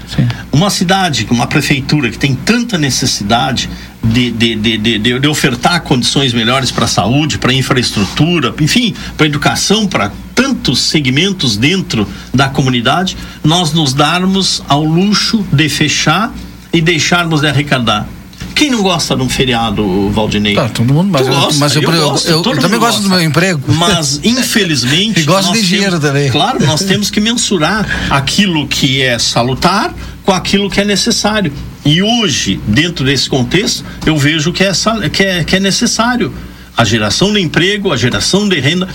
Uma 0.52 0.70
cidade, 0.70 1.28
uma 1.30 1.48
prefeitura 1.48 2.10
que 2.10 2.18
tem 2.18 2.34
tanta 2.34 2.78
necessidade 2.78 3.70
de, 4.04 4.32
de, 4.32 4.56
de, 4.56 4.78
de, 4.78 5.20
de 5.20 5.28
ofertar 5.28 5.82
condições 5.82 6.34
melhores 6.34 6.72
para 6.72 6.86
a 6.86 6.88
saúde, 6.88 7.38
para 7.38 7.52
a 7.52 7.54
infraestrutura, 7.54 8.54
enfim, 8.60 8.94
para 9.16 9.26
a 9.26 9.30
educação, 9.30 9.88
para 9.88 10.12
tantos 10.36 10.82
segmentos 10.82 11.56
dentro 11.58 12.08
da 12.34 12.50
comunidade, 12.50 13.16
nós 13.44 13.72
nos 13.72 13.94
darmos 13.94 14.64
ao 14.68 14.84
luxo 14.84 15.46
de 15.52 15.70
fechar 15.70 16.34
e 16.72 16.82
deixarmos 16.82 17.42
de 17.42 17.48
arrecadar. 17.48 18.08
Quem 18.56 18.70
não 18.70 18.82
gosta 18.82 19.16
de 19.16 19.22
um 19.22 19.30
feriado, 19.30 20.10
Valdinei? 20.12 20.56
Tá, 20.56 20.70
todo 20.70 20.94
mundo, 20.94 21.10
mas, 21.12 21.28
eu, 21.28 21.34
gosta, 21.34 21.60
mas 21.60 21.76
eu, 21.76 21.82
eu, 21.82 22.10
gosto, 22.10 22.28
eu, 22.28 22.44
eu 22.44 22.60
também 22.60 22.80
gosto 22.80 23.02
do 23.02 23.10
meu 23.10 23.22
emprego. 23.22 23.62
Mas, 23.68 24.20
infelizmente. 24.24 25.22
e 25.22 25.24
gosto 25.24 25.48
de 25.48 25.54
temos, 25.54 25.68
dinheiro 25.68 26.00
também. 26.00 26.30
Claro, 26.30 26.64
nós 26.66 26.82
temos 26.86 27.10
que 27.10 27.20
mensurar 27.20 27.88
aquilo 28.10 28.68
que 28.68 29.02
é 29.02 29.18
salutar 29.18 29.94
com 30.24 30.32
aquilo 30.32 30.70
que 30.70 30.80
é 30.80 30.86
necessário. 30.86 31.52
E 31.86 32.02
hoje, 32.02 32.60
dentro 32.68 33.04
desse 33.06 33.30
contexto, 33.30 33.84
eu 34.06 34.18
vejo 34.18 34.54
que 34.54 34.64
é, 34.64 34.72
que 35.12 35.24
é, 35.24 35.44
que 35.44 35.56
é 35.56 35.60
necessário 35.60 36.34
a 36.76 36.84
geração 36.84 37.34
de 37.34 37.40
emprego, 37.40 37.92
a 37.92 37.98
geração 37.98 38.48
de 38.48 38.60
renda. 38.60 38.88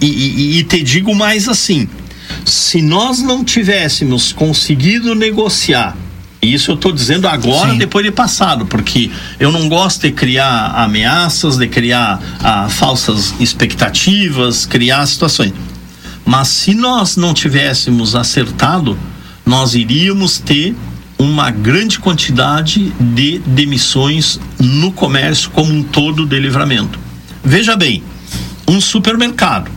E, 0.00 0.06
e, 0.06 0.58
e 0.58 0.64
te 0.64 0.82
digo 0.82 1.14
mais 1.14 1.48
assim: 1.48 1.88
se 2.44 2.80
nós 2.80 3.20
não 3.20 3.44
tivéssemos 3.44 4.32
conseguido 4.32 5.14
negociar 5.14 5.96
isso 6.42 6.70
eu 6.70 6.74
estou 6.74 6.90
dizendo 6.90 7.28
agora, 7.28 7.72
Sim. 7.72 7.78
depois 7.78 8.04
de 8.04 8.10
passado, 8.10 8.64
porque 8.64 9.10
eu 9.38 9.52
não 9.52 9.68
gosto 9.68 10.02
de 10.02 10.12
criar 10.12 10.72
ameaças, 10.74 11.58
de 11.58 11.68
criar 11.68 12.20
ah, 12.42 12.68
falsas 12.68 13.34
expectativas, 13.38 14.64
criar 14.64 15.04
situações. 15.06 15.52
Mas 16.24 16.48
se 16.48 16.74
nós 16.74 17.16
não 17.16 17.34
tivéssemos 17.34 18.14
acertado, 18.14 18.98
nós 19.44 19.74
iríamos 19.74 20.38
ter 20.38 20.74
uma 21.18 21.50
grande 21.50 21.98
quantidade 21.98 22.90
de 22.98 23.40
demissões 23.40 24.40
no 24.58 24.90
comércio 24.92 25.50
como 25.50 25.70
um 25.70 25.82
todo 25.82 26.24
de 26.24 26.38
livramento. 26.38 26.98
Veja 27.44 27.76
bem, 27.76 28.02
um 28.66 28.80
supermercado. 28.80 29.70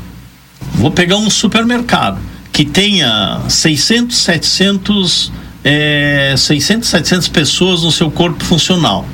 Vou 0.76 0.92
pegar 0.92 1.18
um 1.18 1.30
supermercado 1.30 2.20
que 2.52 2.64
tenha 2.64 3.42
600, 3.50 4.16
700 4.16 5.32
é, 5.64 6.36
600, 6.38 6.90
700 6.90 7.28
pessoas 7.30 7.84
no 7.84 7.92
seu 7.92 8.12
corpo 8.12 8.44
funcional. 8.44 9.08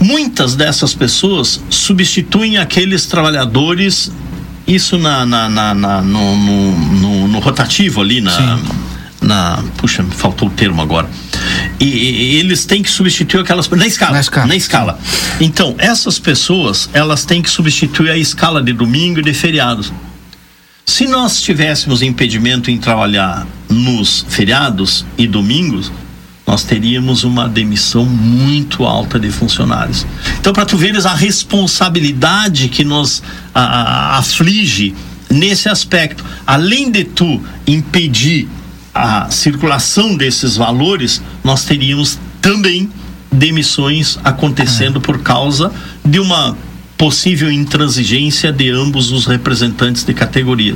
Muitas 0.00 0.54
dessas 0.54 0.94
pessoas 0.94 1.60
substituem 1.68 2.56
aqueles 2.56 3.06
trabalhadores, 3.06 4.12
isso 4.66 4.96
na, 4.96 5.26
na, 5.26 5.48
na, 5.48 5.74
na 5.74 6.02
no, 6.02 6.36
no, 6.36 6.72
no, 6.72 7.28
no, 7.28 7.38
rotativo 7.40 8.00
ali, 8.00 8.20
na, 8.20 8.60
na. 9.20 9.64
Puxa, 9.76 10.02
me 10.02 10.12
faltou 10.12 10.48
o 10.48 10.50
termo 10.50 10.80
agora. 10.80 11.10
E, 11.80 11.84
e, 11.84 12.36
eles 12.36 12.64
têm 12.64 12.82
que 12.82 12.90
substituir 12.90 13.40
aquelas 13.40 13.68
na 13.68 13.86
escala, 13.86 14.12
na 14.12 14.20
escala. 14.20 14.46
Na 14.46 14.56
escala. 14.56 14.98
Então, 15.40 15.74
essas 15.78 16.18
pessoas, 16.18 16.88
elas 16.92 17.24
têm 17.24 17.42
que 17.42 17.50
substituir 17.50 18.10
a 18.10 18.16
escala 18.16 18.62
de 18.62 18.72
domingo 18.72 19.18
e 19.18 19.22
de 19.22 19.34
feriados. 19.34 19.92
Se 20.86 21.06
nós 21.06 21.42
tivéssemos 21.42 22.02
impedimento 22.02 22.70
em 22.70 22.78
trabalhar 22.78 23.46
nos 23.68 24.24
feriados 24.28 25.04
e 25.16 25.26
domingos, 25.26 25.92
nós 26.46 26.64
teríamos 26.64 27.24
uma 27.24 27.46
demissão 27.46 28.06
muito 28.06 28.84
alta 28.84 29.20
de 29.20 29.30
funcionários. 29.30 30.06
Então, 30.40 30.52
para 30.52 30.64
tu 30.64 30.78
veres 30.78 31.04
a 31.04 31.14
responsabilidade 31.14 32.68
que 32.70 32.84
nos 32.84 33.22
a, 33.54 33.60
a, 33.60 34.18
aflige 34.18 34.94
nesse 35.30 35.68
aspecto, 35.68 36.24
além 36.46 36.90
de 36.90 37.04
tu 37.04 37.42
impedir 37.66 38.48
a 38.94 39.30
circulação 39.30 40.16
desses 40.16 40.56
valores, 40.56 41.20
nós 41.44 41.64
teríamos 41.64 42.18
também 42.40 42.88
demissões 43.30 44.18
acontecendo 44.24 45.00
por 45.02 45.20
causa 45.20 45.70
de 46.02 46.18
uma 46.18 46.56
possível 46.98 47.50
intransigência 47.50 48.52
de 48.52 48.70
ambos 48.70 49.12
os 49.12 49.24
representantes 49.24 50.04
de 50.04 50.12
categoria. 50.12 50.74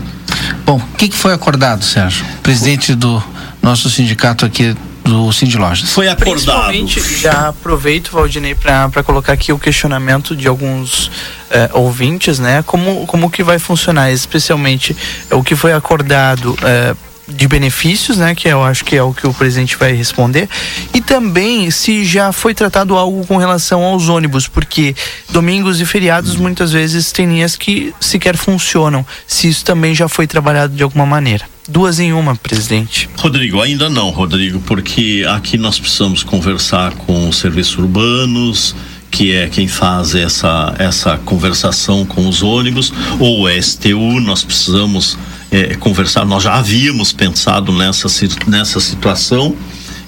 Bom, 0.64 0.76
o 0.76 0.96
que, 0.96 1.08
que, 1.08 1.16
foi 1.16 1.34
acordado, 1.34 1.84
Sérgio? 1.84 2.24
Presidente 2.42 2.94
do 2.94 3.22
nosso 3.60 3.90
sindicato 3.90 4.46
aqui 4.46 4.74
do 5.04 5.32
Cindy 5.32 5.58
Lojas. 5.58 5.90
Foi 5.90 6.08
acordado. 6.08 6.72
Já 7.20 7.48
aproveito, 7.48 8.12
Valdinei, 8.12 8.54
para 8.54 9.02
colocar 9.02 9.32
aqui 9.32 9.52
o 9.52 9.58
questionamento 9.58 10.36
de 10.36 10.46
alguns 10.46 11.10
eh, 11.50 11.70
ouvintes, 11.72 12.38
né? 12.38 12.62
Como, 12.64 13.04
como 13.06 13.28
que 13.28 13.42
vai 13.42 13.58
funcionar, 13.58 14.12
especialmente 14.12 14.96
o 15.32 15.42
que 15.42 15.56
foi 15.56 15.72
acordado 15.72 16.56
eh, 16.62 16.94
de 17.26 17.46
benefícios, 17.46 18.18
né, 18.18 18.34
que 18.34 18.48
eu 18.48 18.62
acho 18.62 18.84
que 18.84 18.96
é 18.96 19.02
o 19.02 19.14
que 19.14 19.26
o 19.26 19.34
presidente 19.34 19.76
vai 19.76 19.92
responder, 19.92 20.48
e 20.92 21.00
também 21.00 21.70
se 21.70 22.04
já 22.04 22.32
foi 22.32 22.54
tratado 22.54 22.96
algo 22.96 23.26
com 23.26 23.36
relação 23.36 23.82
aos 23.82 24.08
ônibus, 24.08 24.48
porque 24.48 24.94
domingos 25.30 25.80
e 25.80 25.86
feriados 25.86 26.36
muitas 26.36 26.72
vezes 26.72 27.12
tem 27.12 27.26
linhas 27.26 27.56
que 27.56 27.94
sequer 28.00 28.36
funcionam, 28.36 29.06
se 29.26 29.48
isso 29.48 29.64
também 29.64 29.94
já 29.94 30.08
foi 30.08 30.26
trabalhado 30.26 30.74
de 30.74 30.82
alguma 30.82 31.06
maneira. 31.06 31.44
Duas 31.68 32.00
em 32.00 32.12
uma, 32.12 32.34
presidente. 32.34 33.08
Rodrigo, 33.16 33.60
ainda 33.60 33.88
não, 33.88 34.10
Rodrigo, 34.10 34.60
porque 34.60 35.24
aqui 35.28 35.56
nós 35.56 35.78
precisamos 35.78 36.24
conversar 36.24 36.92
com 36.92 37.28
os 37.28 37.38
serviços 37.38 37.78
urbanos, 37.78 38.74
que 39.12 39.32
é 39.32 39.48
quem 39.48 39.68
faz 39.68 40.14
essa, 40.14 40.74
essa 40.78 41.18
conversação 41.18 42.04
com 42.04 42.26
os 42.26 42.42
ônibus, 42.42 42.92
ou 43.20 43.48
STU, 43.48 44.20
nós 44.20 44.42
precisamos 44.42 45.16
é, 45.52 45.74
conversar. 45.74 46.24
Nós 46.24 46.42
já 46.42 46.54
havíamos 46.54 47.12
pensado 47.12 47.70
nessa, 47.72 48.08
nessa 48.48 48.80
situação 48.80 49.54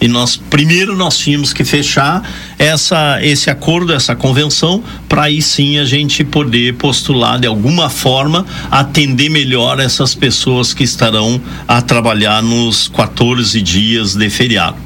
E 0.00 0.08
nós 0.08 0.36
primeiro 0.36 0.96
nós 0.96 1.16
tínhamos 1.16 1.52
que 1.52 1.64
fechar 1.64 2.22
essa 2.58 3.20
esse 3.22 3.48
acordo, 3.48 3.92
essa 3.92 4.14
convenção, 4.14 4.82
para 5.08 5.24
aí 5.24 5.40
sim 5.40 5.78
a 5.78 5.84
gente 5.84 6.24
poder 6.24 6.74
postular 6.74 7.38
de 7.38 7.46
alguma 7.46 7.88
forma 7.88 8.44
atender 8.70 9.30
melhor 9.30 9.80
essas 9.80 10.14
pessoas 10.14 10.74
que 10.74 10.84
estarão 10.84 11.40
a 11.66 11.80
trabalhar 11.80 12.42
nos 12.42 12.88
14 12.88 13.60
dias 13.62 14.14
de 14.14 14.28
feriado. 14.28 14.76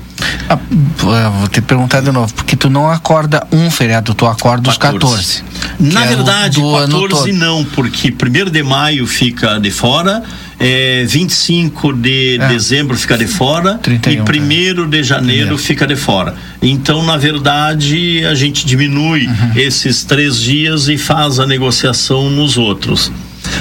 Ah, 0.49 0.59
vou 0.97 1.49
te 1.49 1.61
perguntar 1.61 2.01
de 2.01 2.11
novo, 2.11 2.33
porque 2.35 2.57
tu 2.57 2.69
não 2.69 2.91
acorda 2.91 3.47
um 3.53 3.71
feriado, 3.71 4.15
tu 4.15 4.27
acorda 4.27 4.71
14. 4.71 4.71
os 4.71 4.79
14. 4.79 5.45
Na 5.79 6.05
é 6.05 6.09
verdade, 6.09 6.61
é 6.61 6.87
14 6.87 7.33
não, 7.33 7.65
porque 7.65 8.09
1 8.13 8.51
de 8.51 8.63
maio 8.63 9.07
fica 9.07 9.59
de 9.59 9.71
fora, 9.71 10.23
é, 10.59 11.05
25 11.07 11.93
de 11.93 12.39
é. 12.41 12.49
dezembro 12.49 12.97
fica 12.97 13.17
de 13.17 13.27
fora 13.27 13.79
31, 13.79 14.13
e 14.13 14.81
1 14.81 14.85
é. 14.85 14.87
de 14.87 15.03
janeiro 15.03 15.57
fica 15.57 15.87
de 15.87 15.97
fora. 15.97 16.35
Então, 16.61 17.05
na 17.05 17.17
verdade, 17.17 18.25
a 18.25 18.35
gente 18.35 18.67
diminui 18.67 19.27
uhum. 19.27 19.53
esses 19.55 20.05
três 20.05 20.41
dias 20.41 20.89
e 20.89 20.99
faz 20.99 21.39
a 21.39 21.47
negociação 21.47 22.29
nos 22.29 22.59
outros. 22.59 23.13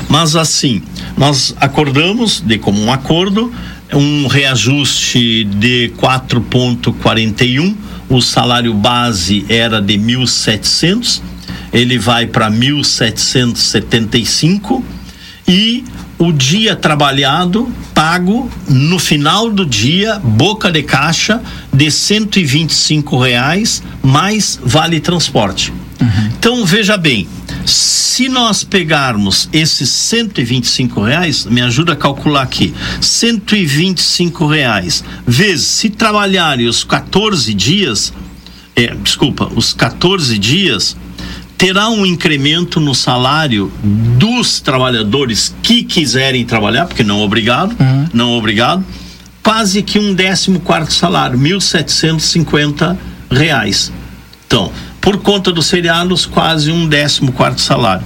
Mas 0.10 0.36
assim, 0.36 0.82
nós 1.16 1.56
acordamos 1.60 2.42
de 2.42 2.58
comum 2.58 2.92
acordo 2.92 3.54
um 3.94 4.28
reajuste 4.28 5.44
de 5.44 5.92
4,41. 5.98 7.76
O 8.10 8.22
salário 8.22 8.74
base 8.74 9.46
era 9.50 9.82
de 9.82 9.98
1.700, 9.98 11.22
ele 11.74 11.98
vai 11.98 12.26
para 12.26 12.50
1.775 12.50 14.82
e 15.46 15.84
o 16.18 16.32
dia 16.32 16.76
trabalhado 16.76 17.72
pago 17.94 18.50
no 18.68 18.98
final 18.98 19.50
do 19.50 19.66
dia 19.66 20.20
boca 20.20 20.72
de 20.72 20.84
caixa 20.84 21.42
de 21.72 21.92
125 21.92 23.20
reais 23.20 23.84
mais 24.02 24.60
vale 24.64 25.00
transporte. 25.00 25.72
Uhum. 26.00 26.32
Então 26.38 26.66
veja 26.66 26.98
bem, 26.98 27.28
se 27.66 28.30
nós 28.30 28.64
pegarmos 28.64 29.50
esses 29.52 29.90
125 29.90 31.02
reais, 31.02 31.46
me 31.46 31.62
ajuda 31.62 31.94
a 31.94 31.96
calcular 31.96 32.44
aqui, 32.44 32.74
125 33.02 34.48
reais 34.48 35.04
vezes 35.26 35.66
se 35.68 35.90
trabalharem 35.90 36.68
os 36.68 36.84
14 36.84 37.54
dias, 37.54 38.14
é, 38.76 38.94
desculpa, 38.96 39.52
os 39.56 39.74
14 39.74 40.38
dias, 40.38 40.96
terá 41.58 41.90
um 41.90 42.06
incremento 42.06 42.80
no 42.80 42.94
salário 42.94 43.72
dos 43.84 44.60
trabalhadores 44.60 45.56
que 45.64 45.84
quiserem 45.84 46.46
trabalhar, 46.46 46.86
porque 46.86 47.04
não 47.04 47.22
obrigado, 47.22 47.76
uhum. 47.80 48.08
não 48.14 48.34
obrigado, 48.34 48.86
quase 49.42 49.82
que 49.82 49.98
um 49.98 50.14
décimo 50.14 50.60
quarto 50.60 50.94
salário, 50.94 51.40
1.750 51.40 52.96
reais. 53.32 53.92
Então, 54.46 54.72
por 55.02 55.18
conta 55.18 55.52
dos 55.52 55.70
feriados, 55.70 56.26
quase 56.26 56.72
um 56.72 56.88
décimo 56.88 57.32
quarto 57.32 57.60
salário. 57.60 58.06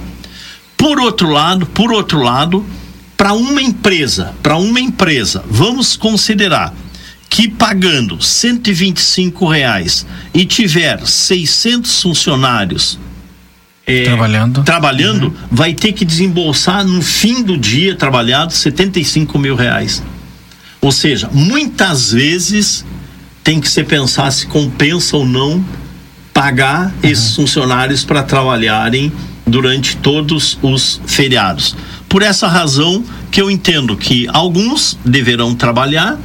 Por 0.76 0.98
outro 0.98 1.28
lado, 1.30 1.66
por 1.66 1.92
outro 1.92 2.22
lado, 2.22 2.64
para 3.16 3.34
uma 3.34 3.60
empresa, 3.60 4.32
para 4.42 4.56
uma 4.56 4.80
empresa, 4.80 5.44
vamos 5.48 5.94
considerar 5.94 6.74
que 7.28 7.48
pagando 7.48 8.22
125 8.22 9.46
reais 9.46 10.06
e 10.34 10.44
tiver 10.44 11.06
600 11.06 12.02
funcionários 12.02 12.98
é, 13.86 14.04
trabalhando, 14.04 14.62
trabalhando 14.62 15.26
uhum. 15.26 15.34
vai 15.50 15.74
ter 15.74 15.92
que 15.92 16.04
desembolsar 16.04 16.84
no 16.84 17.02
fim 17.02 17.42
do 17.42 17.56
dia 17.58 17.94
trabalhado 17.96 18.52
75 18.52 19.38
mil 19.38 19.56
reais. 19.56 20.02
Ou 20.80 20.92
seja, 20.92 21.28
muitas 21.32 22.12
vezes 22.12 22.84
tem 23.42 23.60
que 23.60 23.68
se 23.68 23.82
pensar 23.84 24.30
se 24.30 24.46
compensa 24.46 25.16
ou 25.16 25.26
não 25.26 25.64
pagar 26.32 26.86
uhum. 26.86 27.10
esses 27.10 27.34
funcionários 27.36 28.04
para 28.04 28.22
trabalharem 28.22 29.12
durante 29.46 29.96
todos 29.96 30.58
os 30.62 31.00
feriados. 31.06 31.76
Por 32.08 32.22
essa 32.22 32.46
razão 32.46 33.04
que 33.30 33.40
eu 33.40 33.50
entendo 33.50 33.96
que 33.96 34.28
alguns 34.32 34.98
deverão 35.04 35.54
trabalhar 35.54 36.18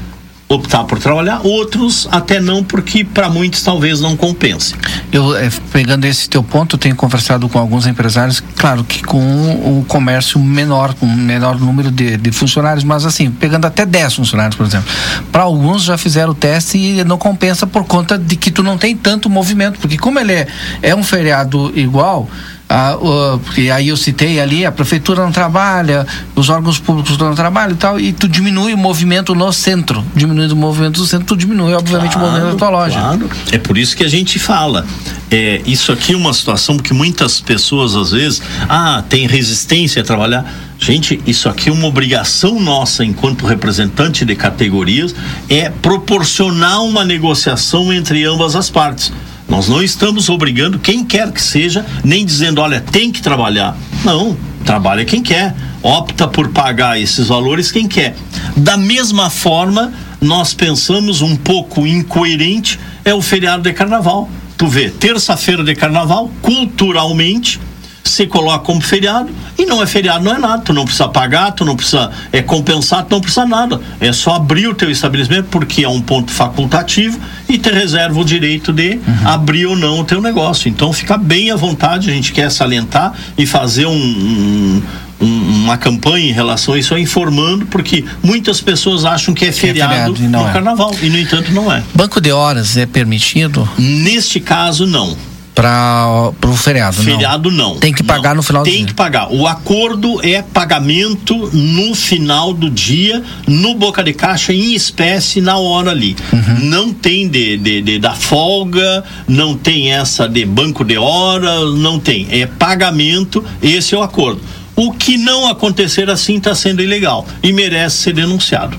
optar 0.49 0.85
por 0.85 0.97
trabalhar, 0.99 1.41
outros 1.43 2.07
até 2.09 2.39
não, 2.39 2.63
porque 2.63 3.03
para 3.03 3.29
muitos 3.29 3.61
talvez 3.61 3.99
não 3.99 4.15
compense. 4.15 4.73
Eu, 5.11 5.35
é, 5.35 5.49
pegando 5.71 6.05
esse 6.05 6.29
teu 6.29 6.41
ponto, 6.41 6.77
tenho 6.77 6.95
conversado 6.95 7.49
com 7.49 7.59
alguns 7.59 7.85
empresários, 7.85 8.39
claro 8.55 8.83
que 8.83 9.03
com 9.03 9.19
o 9.19 9.85
comércio 9.87 10.39
menor, 10.39 10.93
com 10.93 11.05
menor 11.05 11.59
número 11.59 11.91
de, 11.91 12.15
de 12.15 12.31
funcionários, 12.31 12.83
mas 12.83 13.05
assim, 13.05 13.29
pegando 13.29 13.65
até 13.65 13.85
10 13.85 14.15
funcionários, 14.15 14.55
por 14.55 14.65
exemplo. 14.65 14.89
Para 15.31 15.43
alguns 15.43 15.83
já 15.83 15.97
fizeram 15.97 16.31
o 16.31 16.35
teste 16.35 16.77
e 16.77 17.03
não 17.03 17.17
compensa 17.17 17.67
por 17.67 17.83
conta 17.83 18.17
de 18.17 18.35
que 18.37 18.49
tu 18.49 18.63
não 18.63 18.77
tem 18.77 18.95
tanto 18.95 19.29
movimento, 19.29 19.79
porque 19.79 19.97
como 19.97 20.17
ele 20.19 20.33
é, 20.33 20.47
é 20.81 20.95
um 20.95 21.03
feriado 21.03 21.71
igual, 21.75 22.29
ah, 22.79 23.39
porque 23.43 23.71
aí 23.71 23.87
eu 23.87 23.97
citei 23.97 24.39
ali, 24.39 24.63
a 24.63 24.71
prefeitura 24.71 25.23
não 25.23 25.31
trabalha, 25.31 26.05
os 26.35 26.47
órgãos 26.47 26.77
públicos 26.77 27.17
não 27.17 27.33
trabalham 27.33 27.73
e 27.73 27.77
tal, 27.77 27.99
e 27.99 28.13
tu 28.13 28.29
diminui 28.29 28.71
o 28.71 28.77
movimento 28.77 29.33
no 29.33 29.51
centro. 29.51 30.05
Diminuindo 30.13 30.51
o 30.51 30.55
movimento 30.55 31.01
do 31.01 31.07
centro, 31.07 31.25
tu 31.25 31.35
diminui, 31.35 31.73
obviamente, 31.73 32.13
claro, 32.13 32.27
o 32.27 32.31
movimento 32.31 32.51
da 32.53 32.59
tua 32.59 32.69
loja. 32.69 32.99
Claro. 32.99 33.29
É 33.51 33.57
por 33.57 33.79
isso 33.79 33.97
que 33.97 34.03
a 34.03 34.07
gente 34.07 34.37
fala. 34.37 34.85
É, 35.31 35.59
isso 35.65 35.91
aqui 35.91 36.13
é 36.13 36.15
uma 36.15 36.31
situação 36.33 36.77
que 36.77 36.93
muitas 36.93 37.41
pessoas, 37.41 37.95
às 37.95 38.11
vezes, 38.11 38.43
ah, 38.69 39.03
tem 39.09 39.25
resistência 39.25 40.03
a 40.03 40.05
trabalhar. 40.05 40.45
Gente, 40.79 41.19
isso 41.25 41.49
aqui 41.49 41.69
é 41.69 41.71
uma 41.71 41.87
obrigação 41.87 42.59
nossa, 42.59 43.03
enquanto 43.03 43.47
representante 43.47 44.23
de 44.23 44.35
categorias, 44.35 45.15
é 45.49 45.71
proporcionar 45.71 46.83
uma 46.83 47.03
negociação 47.03 47.91
entre 47.91 48.23
ambas 48.23 48.55
as 48.55 48.69
partes. 48.69 49.11
Nós 49.49 49.69
não 49.69 49.81
estamos 49.81 50.29
obrigando 50.29 50.77
quem 50.77 51.05
quer 51.05 51.31
que 51.31 51.41
seja, 51.41 51.85
nem 52.03 52.25
dizendo, 52.25 52.61
olha, 52.61 52.81
tem 52.81 53.11
que 53.11 53.21
trabalhar. 53.21 53.77
Não, 54.03 54.37
trabalha 54.65 55.05
quem 55.05 55.23
quer. 55.23 55.55
Opta 55.81 56.27
por 56.27 56.49
pagar 56.49 56.99
esses 56.99 57.27
valores 57.27 57.71
quem 57.71 57.87
quer. 57.87 58.15
Da 58.55 58.75
mesma 58.75 59.29
forma, 59.29 59.93
nós 60.19 60.53
pensamos 60.53 61.21
um 61.21 61.35
pouco 61.35 61.87
incoerente 61.87 62.79
é 63.05 63.13
o 63.13 63.21
feriado 63.21 63.63
de 63.63 63.73
carnaval. 63.73 64.29
Tu 64.57 64.67
vê, 64.67 64.89
terça-feira 64.89 65.63
de 65.63 65.75
carnaval, 65.75 66.29
culturalmente, 66.41 67.59
se 68.07 68.27
coloca 68.27 68.59
como 68.59 68.81
feriado 68.81 69.29
e 69.57 69.65
não 69.65 69.81
é 69.81 69.85
feriado, 69.85 70.23
não 70.23 70.35
é 70.35 70.39
nada. 70.39 70.61
Tu 70.63 70.73
não 70.73 70.85
precisa 70.85 71.07
pagar, 71.07 71.51
tu 71.51 71.65
não 71.65 71.75
precisa 71.75 72.11
é, 72.31 72.41
compensar, 72.41 73.03
tu 73.05 73.11
não 73.11 73.21
precisa 73.21 73.45
nada. 73.45 73.79
É 73.99 74.11
só 74.11 74.35
abrir 74.35 74.67
o 74.67 74.75
teu 74.75 74.89
estabelecimento 74.89 75.47
porque 75.49 75.83
é 75.83 75.89
um 75.89 76.01
ponto 76.01 76.31
facultativo 76.31 77.19
e 77.47 77.57
te 77.57 77.69
reserva 77.69 78.19
o 78.19 78.25
direito 78.25 78.71
de 78.71 78.91
uhum. 78.91 79.27
abrir 79.27 79.65
ou 79.65 79.75
não 79.75 79.99
o 79.99 80.03
teu 80.03 80.21
negócio. 80.21 80.69
Então 80.69 80.91
fica 80.93 81.17
bem 81.17 81.51
à 81.51 81.55
vontade, 81.55 82.09
a 82.09 82.13
gente 82.13 82.31
quer 82.31 82.51
salientar 82.51 83.13
e 83.37 83.45
fazer 83.45 83.85
um, 83.85 83.93
um 83.93 84.81
uma 85.19 85.77
campanha 85.77 86.29
em 86.29 86.31
relação 86.31 86.75
a 86.75 86.79
isso, 86.79 86.95
informando, 86.97 87.65
porque 87.65 88.05
muitas 88.21 88.61
pessoas 88.61 89.03
acham 89.03 89.33
que 89.33 89.45
é 89.45 89.51
feriado, 89.51 89.93
é 89.93 89.97
feriado 89.97 90.29
no 90.29 90.47
é. 90.47 90.53
carnaval, 90.53 90.95
e 91.01 91.09
no 91.09 91.17
entanto 91.17 91.51
não 91.51 91.71
é. 91.71 91.83
Banco 91.93 92.21
de 92.21 92.31
horas 92.31 92.77
é 92.77 92.85
permitido? 92.85 93.67
Neste 93.77 94.39
caso, 94.39 94.85
não 94.85 95.17
para 95.57 96.31
o 96.45 96.55
feriado. 96.55 96.97
Feriado 96.97 97.49
não. 97.49 97.73
não. 97.73 97.79
Tem 97.79 97.91
que 97.91 98.03
pagar 98.03 98.29
não. 98.29 98.35
no 98.37 98.43
final 98.43 98.61
Tem 98.61 98.73
do 98.73 98.75
dia. 98.75 98.85
Tem 98.85 98.93
que 98.93 98.93
pagar. 98.93 99.33
O 99.33 99.47
acordo 99.47 100.23
é 100.23 100.43
pagamento 100.43 101.49
no 101.51 101.95
final 101.95 102.53
do 102.53 102.69
dia, 102.69 103.23
no 103.47 103.73
boca 103.73 104.03
de 104.03 104.13
caixa, 104.13 104.53
em 104.53 104.75
espécie, 104.75 105.41
na 105.41 105.57
hora 105.57 105.89
ali. 105.89 106.15
Uhum. 106.31 106.65
Não 106.65 106.93
tem 106.93 107.27
de, 107.27 107.57
de, 107.57 107.81
de, 107.81 107.97
da 107.97 108.13
folga, 108.13 109.03
não 109.27 109.57
tem 109.57 109.91
essa 109.91 110.29
de 110.29 110.45
banco 110.45 110.85
de 110.85 110.95
hora, 110.95 111.65
não 111.71 111.99
tem. 111.99 112.27
É 112.29 112.45
pagamento, 112.45 113.43
esse 113.59 113.95
é 113.95 113.97
o 113.97 114.03
acordo. 114.03 114.39
O 114.75 114.91
que 114.91 115.17
não 115.17 115.49
acontecer 115.49 116.07
assim 116.07 116.37
está 116.37 116.53
sendo 116.53 116.83
ilegal 116.83 117.25
e 117.41 117.51
merece 117.51 117.97
ser 117.97 118.13
denunciado. 118.13 118.77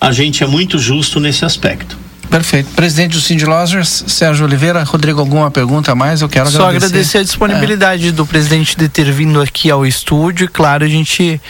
A 0.00 0.12
gente 0.12 0.44
é 0.44 0.46
muito 0.46 0.78
justo 0.78 1.18
nesse 1.18 1.44
aspecto. 1.44 1.98
Perfeito. 2.30 2.70
Presidente 2.76 3.12
do 3.12 3.20
Cindy 3.20 3.44
Losers, 3.44 4.04
Sérgio 4.06 4.46
Oliveira. 4.46 4.84
Rodrigo, 4.84 5.18
alguma 5.18 5.50
pergunta 5.50 5.92
a 5.92 5.94
mais? 5.96 6.22
Eu 6.22 6.28
quero 6.28 6.48
Só 6.48 6.68
agradecer. 6.68 6.80
Só 6.80 6.86
agradecer 6.86 7.18
a 7.18 7.22
disponibilidade 7.24 8.08
é. 8.08 8.12
do 8.12 8.24
presidente 8.24 8.76
de 8.76 8.88
ter 8.88 9.10
vindo 9.10 9.40
aqui 9.40 9.68
ao 9.70 9.84
estúdio. 9.84 10.48
Claro, 10.50 10.84
a 10.84 10.88
gente 10.88 11.40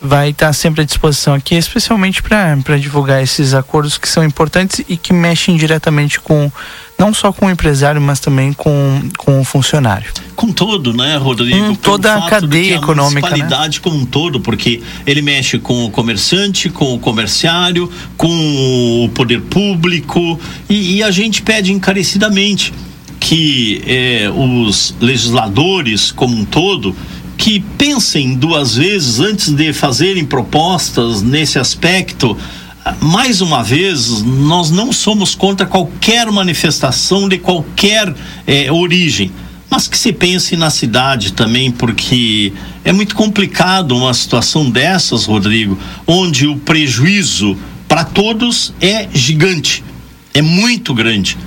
vai 0.00 0.30
estar 0.30 0.52
sempre 0.52 0.80
à 0.80 0.84
disposição 0.84 1.34
aqui, 1.34 1.54
especialmente 1.54 2.22
para 2.22 2.78
divulgar 2.78 3.22
esses 3.22 3.52
acordos 3.52 3.98
que 3.98 4.08
são 4.08 4.24
importantes 4.24 4.82
e 4.88 4.96
que 4.96 5.12
mexem 5.12 5.56
diretamente 5.56 6.18
com 6.18 6.50
não 6.98 7.14
só 7.14 7.32
com 7.32 7.46
o 7.46 7.50
empresário, 7.50 8.00
mas 8.00 8.20
também 8.20 8.52
com, 8.52 9.02
com 9.16 9.40
o 9.40 9.44
funcionário. 9.44 10.12
Com 10.36 10.52
todo, 10.52 10.92
né, 10.92 11.16
Rodrigo? 11.16 11.68
Com 11.68 11.74
toda 11.74 12.14
a 12.14 12.28
cadeia 12.28 12.74
a 12.74 12.76
econômica. 12.76 13.26
A 13.26 13.30
municipalidade 13.30 13.78
né? 13.78 13.82
como 13.82 13.96
um 13.96 14.04
todo, 14.04 14.38
porque 14.40 14.82
ele 15.06 15.22
mexe 15.22 15.58
com 15.58 15.86
o 15.86 15.90
comerciante, 15.90 16.68
com 16.68 16.94
o 16.94 16.98
comerciário, 16.98 17.90
com 18.18 19.04
o 19.04 19.08
poder 19.10 19.40
público 19.42 20.38
e, 20.68 20.96
e 20.96 21.02
a 21.02 21.10
gente 21.10 21.40
pede 21.40 21.72
encarecidamente 21.72 22.72
que 23.18 23.82
eh, 23.86 24.30
os 24.34 24.94
legisladores 25.00 26.10
como 26.10 26.36
um 26.36 26.44
todo 26.44 26.96
que 27.40 27.58
pensem 27.58 28.34
duas 28.34 28.74
vezes 28.76 29.18
antes 29.18 29.50
de 29.50 29.72
fazerem 29.72 30.26
propostas 30.26 31.22
nesse 31.22 31.58
aspecto. 31.58 32.36
Mais 33.00 33.40
uma 33.40 33.62
vez, 33.62 34.22
nós 34.22 34.70
não 34.70 34.92
somos 34.92 35.34
contra 35.34 35.64
qualquer 35.64 36.30
manifestação 36.30 37.26
de 37.26 37.38
qualquer 37.38 38.14
eh, 38.46 38.70
origem 38.70 39.32
mas 39.70 39.86
que 39.86 39.96
se 39.96 40.12
pense 40.12 40.56
na 40.56 40.68
cidade 40.68 41.32
também, 41.32 41.70
porque 41.70 42.52
é 42.84 42.92
muito 42.92 43.14
complicado 43.14 43.96
uma 43.96 44.12
situação 44.12 44.68
dessas, 44.68 45.26
Rodrigo, 45.26 45.78
onde 46.08 46.48
o 46.48 46.56
prejuízo 46.56 47.56
para 47.86 48.02
todos 48.02 48.74
é 48.80 49.08
gigante, 49.14 49.84
é 50.34 50.42
muito 50.42 50.92
grande 50.92 51.38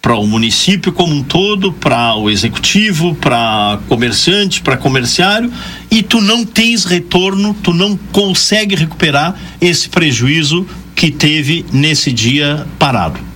para 0.00 0.14
o 0.14 0.26
município 0.26 0.92
como 0.92 1.14
um 1.14 1.22
todo, 1.22 1.72
para 1.72 2.14
o 2.14 2.30
executivo, 2.30 3.14
para 3.14 3.78
comerciante, 3.88 4.62
para 4.62 4.76
comerciário, 4.76 5.52
e 5.90 6.02
tu 6.02 6.20
não 6.20 6.44
tens 6.44 6.84
retorno, 6.84 7.54
tu 7.54 7.72
não 7.72 7.96
consegue 8.10 8.74
recuperar 8.74 9.34
esse 9.60 9.88
prejuízo 9.88 10.66
que 10.94 11.10
teve 11.10 11.64
nesse 11.72 12.12
dia 12.12 12.66
parado. 12.78 13.30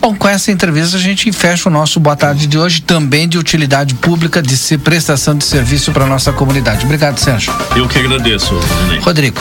Bom, 0.00 0.14
com 0.14 0.28
essa 0.28 0.52
entrevista 0.52 0.96
a 0.96 1.00
gente 1.00 1.32
fecha 1.32 1.68
o 1.68 1.72
nosso 1.72 1.98
Boa 1.98 2.14
Tarde 2.14 2.46
de 2.46 2.56
hoje, 2.58 2.82
também 2.82 3.28
de 3.28 3.38
utilidade 3.38 3.94
pública, 3.94 4.40
de 4.40 4.56
prestação 4.78 5.34
de 5.36 5.44
serviço 5.44 5.90
para 5.92 6.06
nossa 6.06 6.32
comunidade. 6.32 6.84
Obrigado, 6.84 7.18
Sérgio. 7.18 7.52
Eu 7.74 7.88
que 7.88 7.98
agradeço, 7.98 8.54
Rodrigo. 9.00 9.34